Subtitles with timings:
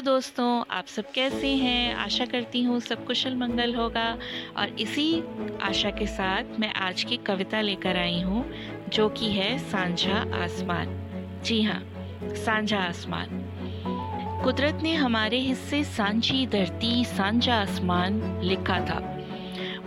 [0.00, 1.94] दोस्तों, आप सब कैसे हैं?
[1.94, 4.18] आशा करती हूँ सब कुशल मंगल होगा।
[4.56, 5.22] और इसी
[5.62, 8.52] आशा के साथ मैं आज की कविता लेकर आई हूँ,
[8.88, 10.86] जो कि है सांझा आसमान।
[11.44, 11.82] जी हाँ
[12.34, 13.26] सांझा आसमान।
[14.44, 19.24] कुदरत ने हमारे हिस्से सांझी धरती, सांझा आसमान लिखा था।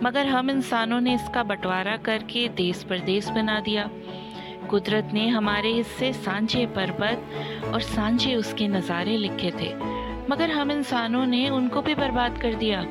[0.02, 3.90] मगर हम इंसानों ने इसका बंटवारा करके देश परदेश बना दिया।
[4.72, 9.68] कुदरत ने हमारे हिस्से सांझे पर्वत और सांझे उसके नज़ारे लिखे थे,
[10.30, 12.82] मगर हम इंसानों ने उनको भी बर्बाद कर दिया।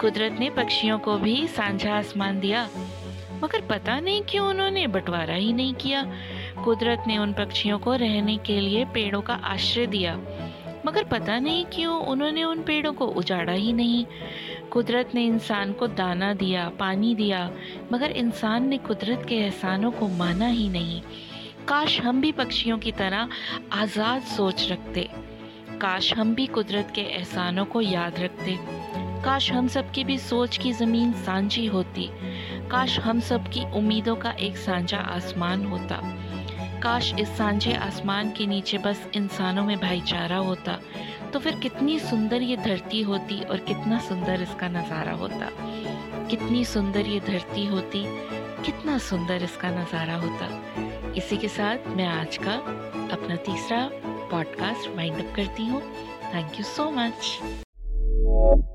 [0.00, 2.62] कुदरत ने पक्षियों को भी सांझा आसमान दिया,
[3.42, 6.02] मगर पता नहीं क्यों उन्होंने बंटवारा ही नहीं किया।
[6.64, 10.14] कुदरत ने उन पक्षियों को रहने के लिए पेड़ों का आश्रय दिया
[10.86, 14.06] मगर पता नहीं क्यों उन्होंने उन पेड़ों को उजाड़ा ही नहीं।
[14.70, 17.50] कुदरत ने इंसान को दाना दिया, पानी दिया,
[17.92, 21.00] मगर इंसान ने कुदरत के एहसानों को माना ही नहीं।
[21.68, 23.28] काश हम भी पक्षियों की तरह
[23.72, 25.08] आज़ाद सोच रखते।
[25.80, 28.58] काश हम भी कुदरत के एहसानों को याद रखते।
[29.24, 32.08] काश हम सब की भी सोच की ज़मीन सांझी होती।
[32.70, 36.00] काश हम सब की उम्मीदों का एक सांझा आसमान होता।
[36.82, 40.78] काश इस सांझे आसमान के नीचे बस इंसानों में भाईचारा होता
[41.32, 45.48] तो फिर कितनी सुंदर ये धरती होती और कितना सुंदर इसका नज़ारा होता।
[46.30, 48.04] कितनी सुंदर ये धरती होती,
[48.64, 52.54] कितना सुंदर इसका नज़ारा होता। इसी के साथ मैं आज का
[53.16, 53.88] अपना तीसरा
[54.30, 55.82] पॉडकास्ट वाइंड अप करती हूँ।
[56.34, 58.71] Thank you so much